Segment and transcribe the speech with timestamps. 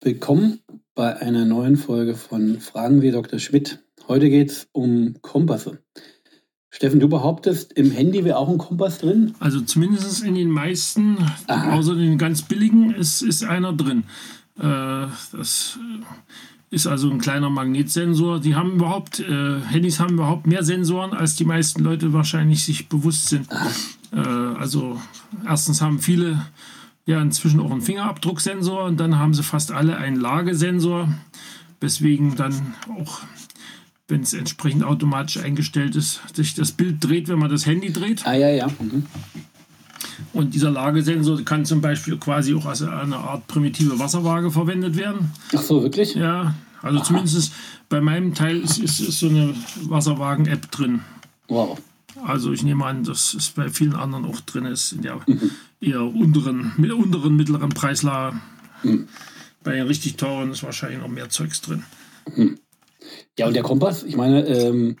[0.00, 0.60] Willkommen
[0.94, 3.40] bei einer neuen Folge von Fragen wie Dr.
[3.40, 3.80] Schmidt.
[4.06, 5.82] Heute geht es um Kompasse.
[6.70, 9.34] Steffen, du behauptest, im Handy wäre auch ein Kompass drin?
[9.40, 11.72] Also zumindest in den meisten, Aha.
[11.72, 14.04] außer den ganz billigen, ist, ist einer drin.
[14.60, 15.80] Äh, das
[16.70, 18.38] ist also ein kleiner Magnetsensor.
[18.38, 22.88] Die haben überhaupt, äh, Handys haben überhaupt mehr Sensoren, als die meisten Leute wahrscheinlich sich
[22.88, 23.48] bewusst sind.
[24.12, 24.96] Äh, also
[25.44, 26.40] erstens haben viele
[27.08, 31.08] ja inzwischen auch einen Fingerabdrucksensor und dann haben sie fast alle einen Lagesensor,
[31.80, 33.22] weswegen dann auch
[34.08, 38.26] wenn es entsprechend automatisch eingestellt ist, sich das Bild dreht, wenn man das Handy dreht.
[38.26, 38.66] Ah, ja, ja.
[38.66, 39.04] Mhm.
[40.32, 45.30] Und dieser Lagesensor kann zum Beispiel quasi auch als eine Art primitive Wasserwaage verwendet werden.
[45.54, 46.14] Ach so, wirklich?
[46.14, 47.04] Ja, also Aha.
[47.04, 47.52] zumindest
[47.90, 51.00] bei meinem Teil ist, ist, ist so eine Wasserwagen-App drin.
[51.48, 51.78] Wow.
[52.24, 55.50] Also ich nehme an, dass es bei vielen anderen auch drin ist, in der mhm.
[55.80, 58.36] eher unteren, unteren mittleren Preislage.
[58.82, 59.08] Mhm.
[59.62, 61.84] Bei den richtig teuren ist wahrscheinlich noch mehr Zeugs drin.
[62.34, 62.58] Mhm.
[63.38, 64.96] Ja, und der Kompass, ich meine, ähm,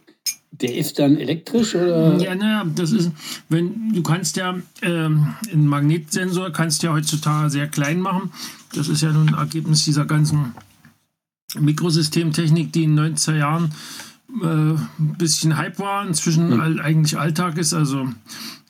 [0.50, 2.16] der ist dann elektrisch oder?
[2.18, 3.10] Ja, naja, das ist,
[3.48, 8.32] wenn du kannst ja ähm, einen Magnetsensor kannst ja heutzutage sehr klein machen.
[8.74, 10.54] Das ist ja nun ein Ergebnis dieser ganzen
[11.58, 13.74] Mikrosystemtechnik, die in den 90er Jahren
[14.42, 16.80] äh, ein bisschen Hype war, inzwischen mhm.
[16.80, 17.74] eigentlich Alltag ist.
[17.74, 18.08] Also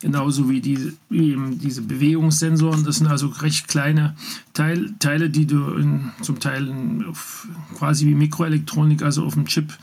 [0.00, 2.84] genauso wie, die, wie diese Bewegungssensoren.
[2.84, 4.16] Das sind also recht kleine
[4.52, 7.04] Teil, Teile, die du in, zum Teil in,
[7.76, 9.76] quasi wie Mikroelektronik, also auf dem Chip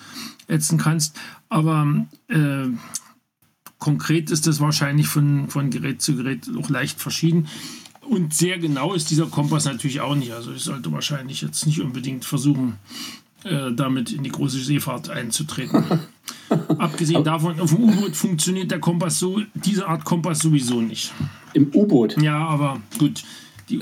[0.47, 1.17] ätzen kannst.
[1.49, 2.67] Aber äh,
[3.79, 7.47] konkret ist das wahrscheinlich von, von Gerät zu Gerät auch leicht verschieden.
[8.01, 10.31] Und sehr genau ist dieser Kompass natürlich auch nicht.
[10.31, 12.75] Also ich sollte wahrscheinlich jetzt nicht unbedingt versuchen,
[13.45, 15.83] äh, damit in die große Seefahrt einzutreten.
[16.77, 21.13] Abgesehen davon, auf dem U-Boot funktioniert der Kompass so, diese Art Kompass sowieso nicht.
[21.53, 22.19] Im U-Boot?
[22.21, 23.23] Ja, aber gut.
[23.69, 23.79] Die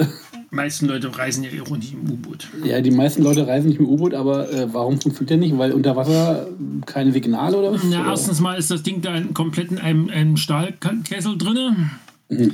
[0.52, 2.48] meisten Leute reisen ja auch nicht im U-Boot.
[2.64, 5.58] Ja, die meisten Leute reisen nicht im U-Boot, aber äh, warum funktioniert der nicht?
[5.58, 6.48] Weil unter Wasser
[6.86, 7.82] keine Signale oder was?
[7.90, 11.92] Ja, erstens mal ist das Ding da komplett in einem, einem Stahlkessel drin.
[12.30, 12.54] Mhm.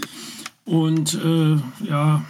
[0.65, 2.23] Und äh, ja,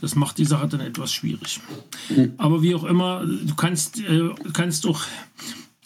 [0.00, 1.60] das macht die Sache dann etwas schwierig.
[2.08, 2.32] Mhm.
[2.38, 5.02] Aber wie auch immer, du kannst, äh, kannst auch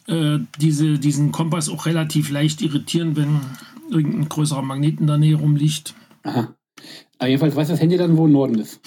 [0.06, 3.40] äh, diese, diesen Kompass auch relativ leicht irritieren, wenn
[3.90, 5.94] irgendein größerer Magnet in der Nähe rumliegt.
[6.22, 6.54] Aha.
[7.18, 8.80] Aber jedenfalls weiß das Handy dann, wo Norden ist.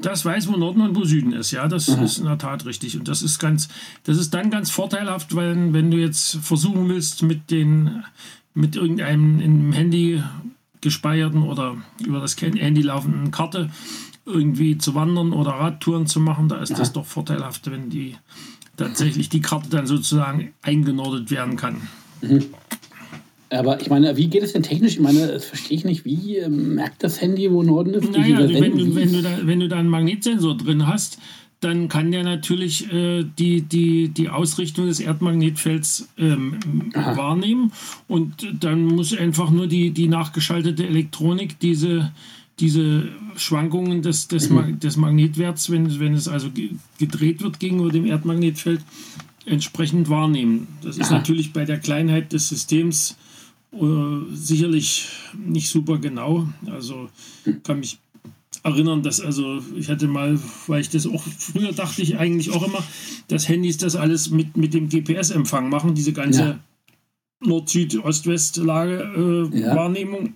[0.00, 2.02] Das weiß, wo Norden und wo Süden ist, ja, das Aha.
[2.02, 2.96] ist in der Tat richtig.
[2.96, 3.68] Und das ist ganz,
[4.04, 8.02] das ist dann ganz vorteilhaft, weil wenn du jetzt versuchen willst, mit den,
[8.54, 10.22] mit irgendeinem im Handy
[10.80, 13.70] gespeicherten oder über das Handy laufenden Karte
[14.24, 16.76] irgendwie zu wandern oder Radtouren zu machen, da ist ja.
[16.76, 18.16] das doch vorteilhaft, wenn die
[18.76, 21.82] tatsächlich die Karte dann sozusagen eingenordet werden kann.
[22.20, 22.44] Mhm.
[23.50, 24.94] Aber ich meine, wie geht es denn technisch?
[24.94, 26.04] Ich meine, das verstehe ich nicht.
[26.06, 28.10] Wie äh, merkt das Handy, wo Norden ist?
[28.10, 31.18] Naja, also wenn, du, wenn, du da, wenn du da einen Magnetsensor drin hast,
[31.60, 36.58] dann kann der natürlich äh, die, die, die Ausrichtung des Erdmagnetfelds ähm,
[36.94, 37.72] wahrnehmen
[38.08, 42.10] und dann muss einfach nur die, die nachgeschaltete Elektronik diese
[42.60, 44.78] diese Schwankungen des, des, mhm.
[44.78, 46.50] des Magnetwerts, wenn, wenn es also
[46.98, 48.82] gedreht wird gegenüber dem Erdmagnetfeld,
[49.46, 50.68] entsprechend wahrnehmen.
[50.82, 51.18] Das ist Aha.
[51.18, 53.16] natürlich bei der Kleinheit des Systems
[53.72, 53.76] äh,
[54.32, 56.46] sicherlich nicht super genau.
[56.66, 57.08] Also
[57.64, 57.98] kann mich
[58.62, 62.62] erinnern, dass also ich hatte mal, weil ich das auch früher dachte ich eigentlich auch
[62.62, 62.84] immer,
[63.28, 66.60] dass Handys das alles mit, mit dem GPS-Empfang machen, diese ganze ja.
[67.40, 70.26] Nord-Süd-Ost-West-Lage-Wahrnehmung.
[70.26, 70.34] Äh, ja.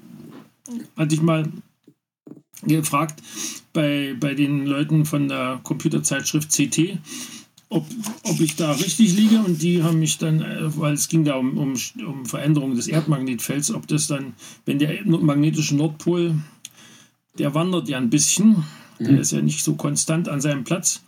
[0.97, 1.48] Hatte ich mal
[2.62, 3.22] gefragt
[3.72, 6.98] bei, bei den Leuten von der Computerzeitschrift CT,
[7.68, 7.86] ob,
[8.24, 9.40] ob ich da richtig liege.
[9.40, 11.74] Und die haben mich dann, äh, weil es ging da um, um,
[12.06, 14.34] um Veränderungen des Erdmagnetfelds, ob das dann,
[14.64, 16.34] wenn der magnetische Nordpol,
[17.38, 18.64] der wandert ja ein bisschen,
[18.98, 19.18] der mhm.
[19.18, 21.02] ist ja nicht so konstant an seinem Platz,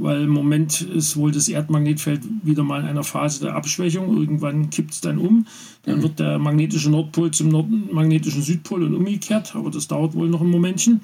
[0.00, 4.16] weil im Moment ist wohl das Erdmagnetfeld wieder mal in einer Phase der Abschwächung.
[4.16, 5.46] Irgendwann kippt es dann um.
[5.84, 6.02] Dann mhm.
[6.02, 10.40] wird der magnetische Nordpol zum Nord magnetischen Südpol und umgekehrt, aber das dauert wohl noch
[10.40, 11.00] ein Momentchen.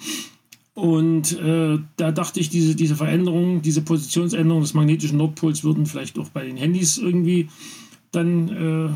[0.74, 6.18] Und äh, da dachte ich, diese, diese Veränderung, diese Positionsänderung des magnetischen Nordpols würden vielleicht
[6.18, 7.48] auch bei den Handys irgendwie
[8.12, 8.88] dann äh,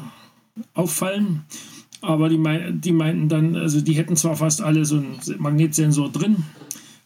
[0.75, 1.45] auffallen.
[2.03, 2.39] Aber die,
[2.73, 6.45] die meinten dann, also die hätten zwar fast alle so einen Magnetsensor drin,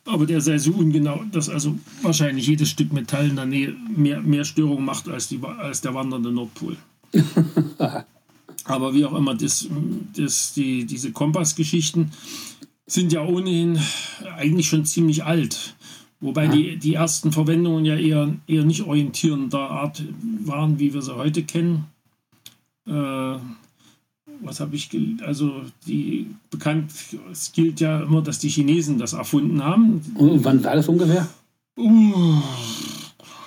[0.05, 4.21] aber der sei so ungenau, dass also wahrscheinlich jedes Stück Metall in der Nähe mehr,
[4.21, 6.77] mehr Störung macht als, die, als der wandernde Nordpol.
[8.65, 9.69] Aber wie auch immer, das,
[10.17, 12.13] das, die, diese Kompassgeschichten
[12.87, 13.79] sind ja ohnehin
[14.37, 15.75] eigentlich schon ziemlich alt.
[16.21, 20.03] Wobei die, die ersten Verwendungen ja eher, eher nicht orientierender Art
[20.45, 21.85] waren, wie wir sie heute kennen.
[22.87, 23.37] Äh,
[24.41, 24.91] was habe ich,
[25.23, 26.93] also die bekannt,
[27.31, 30.01] es gilt ja immer, dass die Chinesen das erfunden haben.
[30.15, 31.29] Und wann war das ungefähr?
[31.77, 32.41] Uh,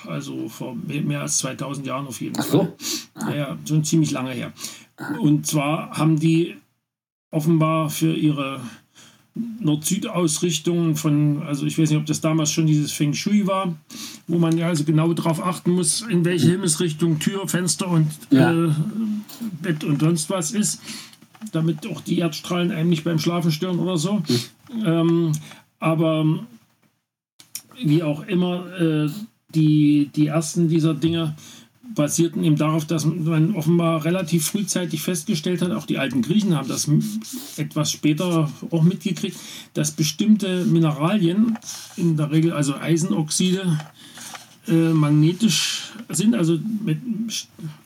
[0.07, 2.75] also vor mehr als 2000 Jahren auf jeden Ach so.
[3.15, 3.37] Fall.
[3.37, 4.53] Ja, schon ziemlich lange her.
[5.19, 6.55] Und zwar haben die
[7.31, 8.61] offenbar für ihre
[9.59, 13.75] Nord-Süd-Ausrichtung von, also ich weiß nicht, ob das damals schon dieses Feng Shui war,
[14.27, 18.51] wo man ja also genau darauf achten muss, in welche Himmelsrichtung Tür, Fenster und ja.
[18.51, 18.71] äh,
[19.61, 20.81] Bett und sonst was ist,
[21.51, 24.23] damit auch die Erdstrahlen einem nicht beim Schlafen stören oder so.
[24.73, 24.85] Mhm.
[24.85, 25.31] Ähm,
[25.79, 26.39] aber
[27.81, 29.09] wie auch immer, äh,
[29.53, 31.35] die, die ersten dieser Dinge
[31.95, 36.67] basierten eben darauf, dass man offenbar relativ frühzeitig festgestellt hat, auch die alten Griechen haben
[36.67, 36.89] das
[37.57, 39.37] etwas später auch mitgekriegt,
[39.73, 41.57] dass bestimmte Mineralien,
[41.95, 43.79] in der Regel also Eisenoxide,
[44.67, 46.99] äh, magnetisch sind, also mit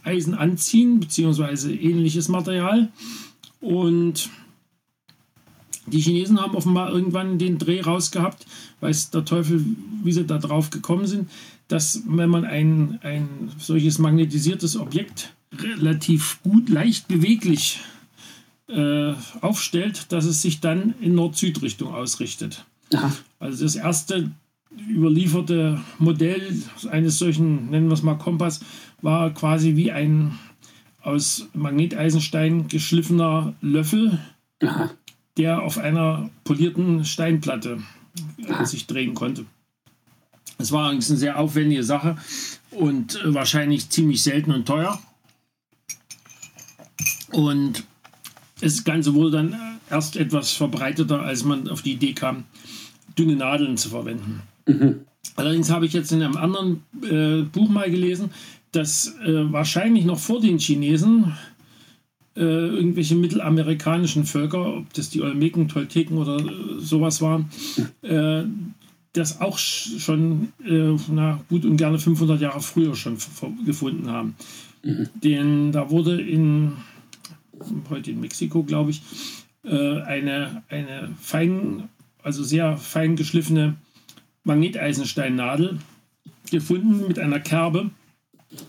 [0.03, 2.89] Eisen anziehen, beziehungsweise ähnliches Material.
[3.59, 4.29] Und
[5.87, 8.45] die Chinesen haben offenbar irgendwann den Dreh rausgehabt,
[8.79, 9.65] weiß der Teufel,
[10.03, 11.29] wie sie da drauf gekommen sind,
[11.67, 17.79] dass wenn man ein, ein solches magnetisiertes Objekt relativ gut, leicht beweglich
[18.67, 22.65] äh, aufstellt, dass es sich dann in Nord-Süd-Richtung ausrichtet.
[22.93, 23.11] Aha.
[23.39, 24.31] Also das erste
[24.89, 28.61] überlieferte Modell eines solchen, nennen wir es mal Kompass,
[29.01, 30.37] war quasi wie ein
[31.01, 34.19] aus Magneteisenstein geschliffener Löffel,
[34.63, 34.91] Aha.
[35.37, 37.81] der auf einer polierten Steinplatte
[38.37, 39.45] äh, sich drehen konnte.
[40.57, 42.17] Es war eigentlich eine sehr aufwendige Sache
[42.69, 44.99] und äh, wahrscheinlich ziemlich selten und teuer.
[47.31, 47.83] Und
[48.59, 49.57] das Ganze wurde dann äh,
[49.89, 52.43] erst etwas verbreiteter, als man auf die Idee kam,
[53.17, 54.43] dünne Nadeln zu verwenden.
[54.67, 55.01] Mhm.
[55.35, 58.31] Allerdings habe ich jetzt in einem anderen äh, Buch mal gelesen,
[58.71, 61.33] dass äh, wahrscheinlich noch vor den Chinesen
[62.35, 67.49] äh, irgendwelche mittelamerikanischen Völker, ob das die Olmeken, Tolteken oder äh, sowas waren,
[68.01, 68.43] äh,
[69.13, 73.17] das auch schon äh, na, gut und gerne 500 Jahre früher schon
[73.65, 74.35] gefunden haben.
[74.83, 75.09] Mhm.
[75.21, 76.73] Denn da wurde in,
[77.89, 79.01] heute in Mexiko, glaube ich,
[79.63, 81.83] eine, eine fein,
[82.23, 83.75] also sehr fein geschliffene
[84.43, 85.79] Magneteisensteinnadel
[86.49, 87.91] gefunden mit einer Kerbe.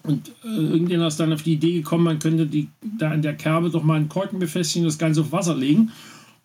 [0.04, 3.34] Und äh, irgendjemand ist dann auf die Idee gekommen, man könnte die, da an der
[3.34, 5.90] Kerbe doch mal einen Korken befestigen, das Ganze auf Wasser legen.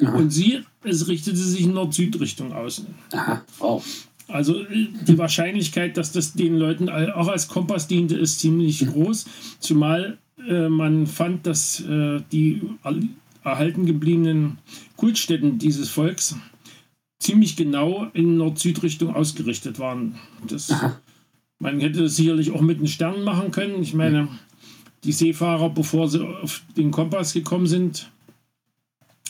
[0.01, 0.15] Aha.
[0.15, 2.85] Und sie, es richtete sich in Nord-Süd-Richtung aus.
[3.13, 3.43] Aha.
[3.59, 3.81] Oh.
[4.27, 8.91] Also die Wahrscheinlichkeit, dass das den Leuten auch als Kompass diente, ist ziemlich mhm.
[8.91, 9.25] groß.
[9.59, 12.61] Zumal äh, man fand, dass äh, die
[13.43, 14.57] erhalten gebliebenen
[14.97, 16.35] Kultstätten dieses Volks
[17.19, 20.15] ziemlich genau in Nord-Süd-Richtung ausgerichtet waren.
[20.47, 20.73] Das,
[21.59, 23.81] man hätte das sicherlich auch mit den Sternen machen können.
[23.81, 24.27] Ich meine,
[25.03, 28.11] die Seefahrer, bevor sie auf den Kompass gekommen sind,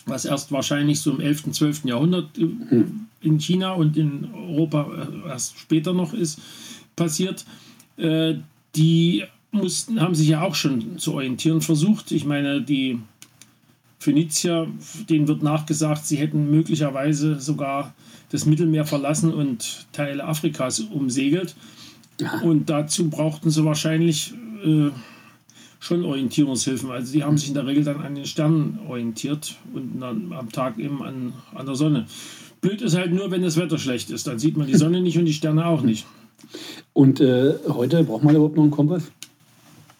[0.06, 1.86] was erst wahrscheinlich so im 11., 12.
[1.86, 4.88] Jahrhundert in China und in Europa
[5.25, 6.39] äh, erst später noch ist
[6.95, 7.45] passiert,
[7.98, 8.36] äh,
[8.75, 12.12] die mussten, haben sich ja auch schon zu orientieren versucht.
[12.12, 13.00] Ich meine, die
[14.00, 14.68] Phönizier,
[15.10, 17.94] denen wird nachgesagt, sie hätten möglicherweise sogar
[18.30, 21.56] das Mittelmeer verlassen und Teile Afrikas umsegelt.
[22.44, 24.34] Und dazu brauchten sie wahrscheinlich
[24.64, 24.90] äh,
[25.80, 26.90] schon Orientierungshilfen.
[26.92, 30.52] Also die haben sich in der Regel dann an den Sternen orientiert und dann am
[30.52, 32.06] Tag eben an, an der Sonne.
[32.62, 34.28] Blöd ist halt nur, wenn das Wetter schlecht ist.
[34.28, 36.06] Dann sieht man die Sonne nicht und die Sterne auch nicht.
[36.94, 39.12] Und äh, heute braucht man überhaupt noch einen Kompass?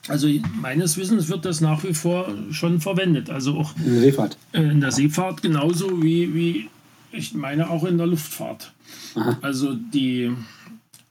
[0.08, 0.30] Also
[0.62, 3.30] meines Wissens wird das nach wie vor schon verwendet.
[3.30, 4.38] Also auch in der Seefahrt.
[4.54, 6.70] Äh, in der Seefahrt genauso wie, wie
[7.12, 8.72] ich meine auch in der Luftfahrt.
[9.16, 9.38] Aha.
[9.42, 10.32] Also die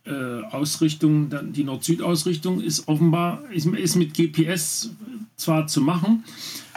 [0.04, 4.90] äh, Ausrichtung, die Nord-Süd-Ausrichtung ist offenbar ist, ist, mit GPS
[5.36, 6.24] zwar zu machen,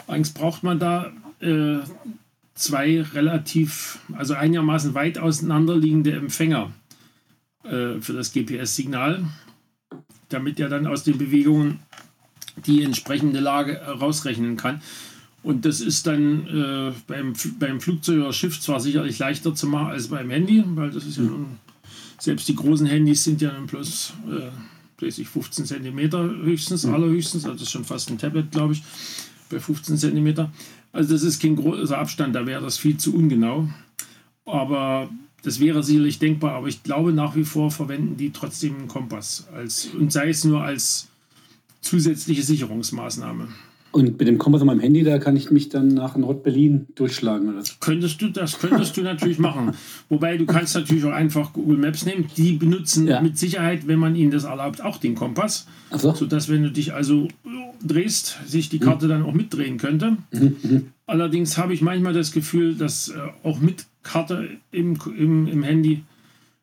[0.06, 1.78] allerdings braucht man da äh,
[2.54, 6.72] zwei relativ, also einigermaßen weit auseinanderliegende Empfänger
[7.64, 9.24] äh, für das GPS-Signal,
[10.28, 11.80] damit er dann aus den Bewegungen
[12.66, 14.80] die entsprechende Lage rausrechnen kann.
[15.42, 19.88] Und das ist dann äh, beim, beim Flugzeug oder Schiff zwar sicherlich leichter zu machen
[19.88, 21.58] als beim Handy, weil das ist ja nun
[22.18, 24.12] selbst die großen Handys sind ja dann bloß
[25.00, 25.98] äh, 15 cm
[26.44, 26.94] höchstens, mhm.
[26.94, 27.44] allerhöchstens.
[27.44, 28.82] Also das ist schon fast ein Tablet, glaube ich,
[29.48, 30.48] bei 15 cm.
[30.92, 33.68] Also das ist kein großer Abstand, da wäre das viel zu ungenau.
[34.44, 35.08] Aber
[35.42, 39.48] das wäre sicherlich denkbar, aber ich glaube nach wie vor verwenden die trotzdem einen Kompass
[39.54, 41.08] als und sei es nur als
[41.80, 43.48] zusätzliche Sicherungsmaßnahme.
[43.92, 47.48] Und mit dem Kompass an meinem Handy, da kann ich mich dann nach Nord-Berlin durchschlagen,
[47.48, 47.64] oder?
[47.80, 49.72] Könntest du, das könntest du natürlich machen.
[50.08, 52.26] Wobei du kannst natürlich auch einfach Google Maps nehmen.
[52.36, 53.20] Die benutzen ja.
[53.20, 55.66] mit Sicherheit, wenn man ihnen das erlaubt, auch den Kompass.
[55.90, 56.14] So.
[56.14, 57.26] Sodass, wenn du dich also
[57.82, 59.10] drehst, sich die Karte mhm.
[59.10, 60.18] dann auch mitdrehen könnte.
[60.32, 60.56] Mhm.
[60.62, 60.86] mhm.
[61.06, 66.04] Allerdings habe ich manchmal das Gefühl, dass äh, auch mit Karte im, im, im Handy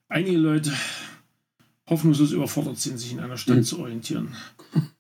[0.07, 0.71] einige Leute
[1.89, 3.63] hoffnungslos überfordert sind, sich in einer Stadt mhm.
[3.63, 4.29] zu orientieren.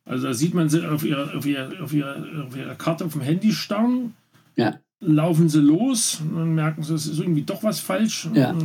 [0.07, 2.15] Also da sieht man sie auf ihrer, auf ihrer, auf ihrer,
[2.47, 4.13] auf ihrer Karte auf dem Handy starren.
[4.55, 4.79] Ja.
[4.99, 8.27] Laufen sie los und dann merken sie, es ist irgendwie doch was falsch.
[8.33, 8.55] Ja.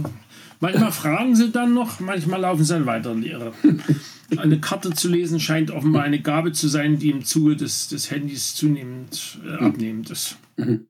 [0.60, 3.52] Manchmal fragen sie dann noch, manchmal laufen sie dann weiter in die Irre.
[4.36, 8.10] Eine Karte zu lesen scheint offenbar eine Gabe zu sein, die im Zuge des, des
[8.10, 10.38] Handys zunehmend äh, abnehmend ist.
[10.56, 10.86] Mhm.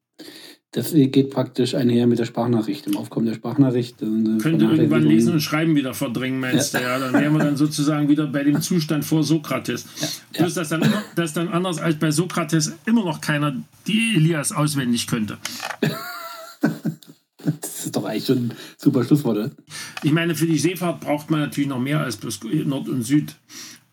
[0.74, 3.98] Das geht praktisch einher mit der Sprachnachricht, im Aufkommen der Sprachnachricht.
[3.98, 6.80] Könnte irgendwann Lesen und Schreiben wieder verdrängen, meinst ja.
[6.80, 6.86] du?
[6.86, 9.84] Ja, dann wären wir dann sozusagen wieder bei dem Zustand vor Sokrates.
[10.00, 10.40] Ja.
[10.40, 13.54] Bloß, dass dann, immer, dass dann anders als bei Sokrates immer noch keiner
[13.86, 15.38] die Elias auswendig könnte.
[17.44, 19.36] Das ist doch eigentlich schon ein super Schlusswort.
[19.36, 19.50] Oder?
[20.04, 23.34] Ich meine, für die Seefahrt braucht man natürlich noch mehr als bloß Nord und Süd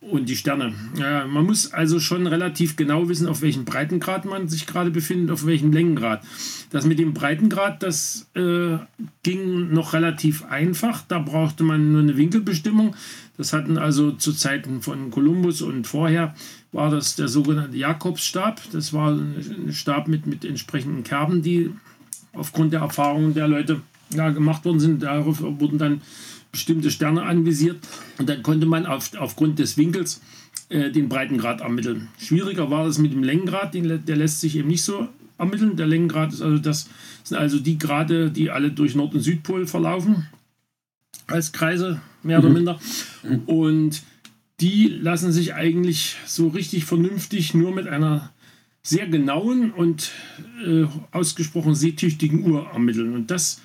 [0.02, 0.74] und die Sterne.
[0.98, 5.32] Ja, man muss also schon relativ genau wissen, auf welchem Breitengrad man sich gerade befindet,
[5.32, 6.24] auf welchem Längengrad.
[6.70, 8.78] Das mit dem Breitengrad, das äh,
[9.24, 11.04] ging noch relativ einfach.
[11.08, 12.96] Da brauchte man nur eine Winkelbestimmung.
[13.38, 16.34] Das hatten also zu Zeiten von Kolumbus und vorher
[16.72, 18.62] war das der sogenannte Jakobsstab.
[18.72, 21.72] Das war ein Stab mit, mit entsprechenden Kerben, die
[22.34, 23.82] aufgrund der Erfahrungen der Leute
[24.14, 25.04] ja, gemacht worden sind.
[25.04, 26.02] Darauf wurden dann
[26.52, 27.78] bestimmte Sterne anvisiert
[28.18, 30.22] und dann konnte man auf, aufgrund des Winkels
[30.70, 32.08] äh, den Breitengrad ermitteln.
[32.20, 35.76] Schwieriger war das mit dem Längengrad, den, der lässt sich eben nicht so ermitteln.
[35.76, 36.90] Der Längengrad ist also das
[37.24, 40.28] sind also die Grade, die alle durch Nord- und Südpol verlaufen
[41.28, 42.56] als Kreise mehr oder mhm.
[42.56, 42.80] minder
[43.46, 44.02] und
[44.60, 48.32] die lassen sich eigentlich so richtig vernünftig nur mit einer
[48.82, 50.12] sehr genauen und
[50.66, 53.14] äh, ausgesprochen seetüchtigen Uhr ermitteln.
[53.14, 53.62] Und das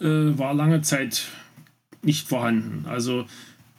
[0.00, 1.28] äh, war lange Zeit
[2.04, 2.86] nicht vorhanden.
[2.88, 3.24] Also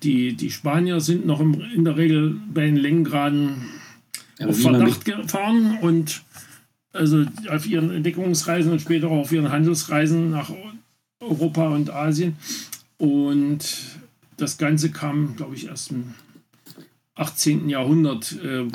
[0.04, 3.66] die, die Spanier sind noch im, in der Regel bei den Längengraden
[4.40, 6.24] ja, auf Verdacht gefahren und
[6.94, 10.52] also auf ihren Entdeckungsreisen und später auch auf ihren Handelsreisen nach
[11.20, 12.38] Europa und Asien.
[12.98, 13.66] Und
[14.38, 16.14] das Ganze kam, glaube ich, erst im
[17.16, 17.70] 18.
[17.70, 18.66] Jahrhundert äh,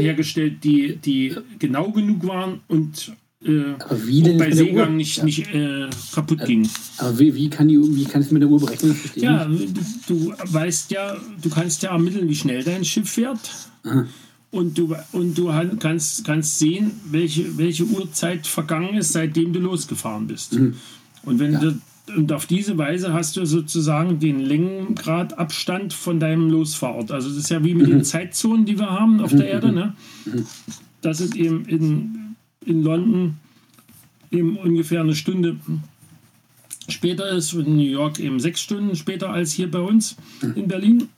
[0.00, 3.12] hergestellt, die, die genau genug waren und
[3.44, 5.24] äh, bei Seegang nicht, ja.
[5.24, 6.68] nicht äh, kaputt aber, ging.
[6.98, 8.98] Aber wie, wie, kann die, wie kann es mit der Uhr berechnen?
[9.14, 9.66] Ja, du,
[10.06, 13.40] du, weißt ja, du kannst ja ermitteln, wie schnell dein Schiff fährt.
[13.84, 14.06] Aha.
[14.50, 20.28] Und du, und du kannst, kannst sehen, welche, welche Uhrzeit vergangen ist, seitdem du losgefahren
[20.28, 20.52] bist.
[20.52, 20.74] Mhm.
[21.24, 21.60] Und wenn ja.
[21.60, 21.78] du
[22.16, 27.10] und auf diese Weise hast du sozusagen den Längengradabstand von deinem Losfahrort.
[27.10, 27.92] Also das ist ja wie mit mhm.
[27.92, 29.72] den Zeitzonen, die wir haben auf der Erde.
[29.72, 29.94] Ne?
[30.26, 30.46] Mhm.
[31.00, 32.23] Das ist eben in
[32.66, 33.36] in London
[34.30, 35.56] eben ungefähr eine Stunde
[36.88, 40.16] später ist und in New York eben sechs Stunden später als hier bei uns
[40.54, 41.08] in Berlin.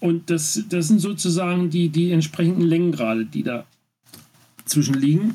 [0.00, 3.64] Und das, das sind sozusagen die, die entsprechenden Längengrade, die da
[4.64, 5.34] zwischen liegen.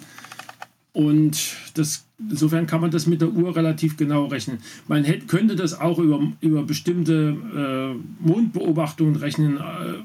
[0.91, 4.59] Und das, insofern kann man das mit der Uhr relativ genau rechnen.
[4.87, 9.61] Man hätte, könnte das auch über, über bestimmte äh, Mondbeobachtungen rechnen, äh,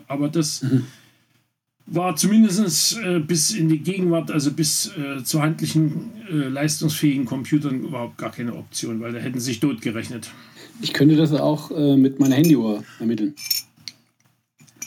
[0.08, 0.84] aber das mhm
[1.86, 7.84] war zumindest äh, bis in die Gegenwart, also bis äh, zu handlichen, äh, leistungsfähigen Computern
[7.84, 10.30] überhaupt gar keine Option, weil da hätten sie sich totgerechnet.
[10.80, 13.34] Ich könnte das auch äh, mit meiner Handyuhr ermitteln.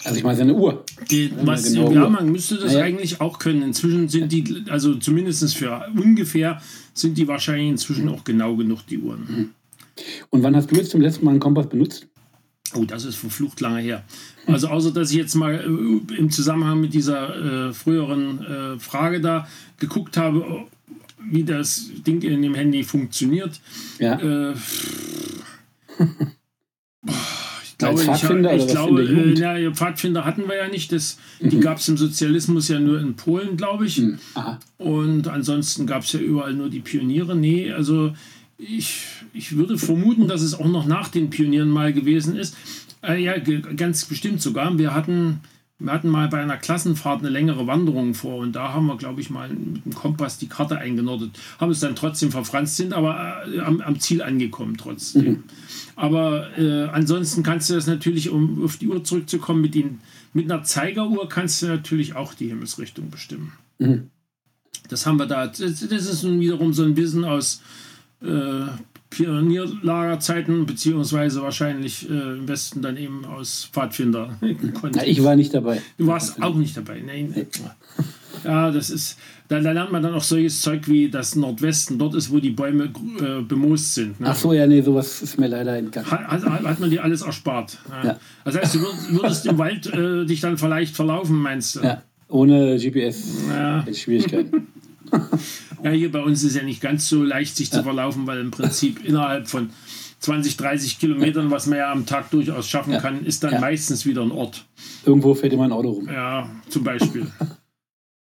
[0.03, 0.85] Also ich meine, seine Uhr.
[1.11, 2.81] Die, was, genau ja, man müsste das ja.
[2.81, 3.61] eigentlich auch können.
[3.61, 6.61] Inzwischen sind die, also zumindest für ungefähr,
[6.93, 9.19] sind die wahrscheinlich inzwischen auch genau genug, die Uhren.
[9.19, 9.49] Mhm.
[10.29, 12.07] Und wann hast du jetzt zum letzten Mal einen Kompass benutzt?
[12.73, 14.03] Oh, das ist verflucht lange her.
[14.45, 19.21] Also außer dass ich jetzt mal äh, im Zusammenhang mit dieser äh, früheren äh, Frage
[19.21, 19.47] da
[19.79, 20.65] geguckt habe,
[21.29, 23.59] wie das Ding in dem Handy funktioniert.
[23.99, 24.19] Ja.
[24.19, 24.53] Äh,
[27.63, 30.91] ich glaube, Pfadfinder, ich, ich glaube äh, ja, Pfadfinder hatten wir ja nicht.
[30.91, 31.49] Das, mhm.
[31.49, 33.99] Die gab es im Sozialismus ja nur in Polen, glaube ich.
[33.99, 34.17] Mhm.
[34.77, 37.35] Und ansonsten gab es ja überall nur die Pioniere.
[37.35, 38.13] Nee, also
[38.57, 42.55] ich, ich würde vermuten, dass es auch noch nach den Pionieren mal gewesen ist.
[43.03, 44.77] Äh, ja, ganz bestimmt sogar.
[44.79, 45.41] Wir hatten,
[45.77, 49.21] wir hatten mal bei einer Klassenfahrt eine längere Wanderung vor und da haben wir, glaube
[49.21, 51.37] ich, mal mit dem Kompass die Karte eingenordet.
[51.59, 55.25] Haben es dann trotzdem verfranst, sind aber äh, am, am, Ziel angekommen trotzdem.
[55.25, 55.43] Mhm.
[55.95, 59.99] Aber äh, ansonsten kannst du das natürlich, um auf die Uhr zurückzukommen, mit, den,
[60.33, 63.53] mit einer Zeigeruhr kannst du natürlich auch die Himmelsrichtung bestimmen.
[63.77, 64.09] Mhm.
[64.89, 65.45] Das haben wir da.
[65.45, 67.61] Das, das ist nun wiederum so ein Wissen aus
[68.21, 68.67] äh,
[69.09, 74.37] Pionierlagerzeiten, beziehungsweise wahrscheinlich äh, im Westen dann eben aus Pfadfinder.
[74.41, 75.81] ja, ich war nicht dabei.
[75.97, 77.01] Du warst auch nicht dabei.
[77.05, 77.33] Nein.
[78.43, 82.15] Ja, das ist, da, da, lernt man dann auch solches Zeug wie das Nordwesten, dort
[82.15, 84.19] ist, wo die Bäume äh, bemoost sind.
[84.19, 84.27] Ne?
[84.29, 86.11] Ach so, ja, nee, sowas ist mir leider entgangen.
[86.11, 87.79] Hat, hat, hat man dir alles erspart.
[87.89, 88.09] Ja.
[88.09, 88.19] Ja.
[88.43, 91.79] Das heißt, du würdest, würdest im Wald äh, dich dann vielleicht verlaufen, meinst du?
[91.81, 93.37] Ja, ohne GPS.
[93.49, 93.85] Ja.
[93.93, 94.67] Schwierigkeiten.
[95.83, 98.51] Ja, hier bei uns ist ja nicht ganz so leicht, sich zu verlaufen, weil im
[98.51, 99.69] Prinzip innerhalb von
[100.19, 102.99] 20, 30 Kilometern, was man ja am Tag durchaus schaffen ja.
[102.99, 103.59] kann, ist dann ja.
[103.59, 104.65] meistens wieder ein Ort.
[105.05, 106.07] Irgendwo fährt immer ein Auto rum.
[106.07, 107.27] Ja, zum Beispiel.